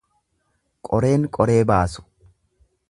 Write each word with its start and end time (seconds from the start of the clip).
Qoreen 0.89 1.29
qoree 1.39 1.61
baasu. 1.73 2.09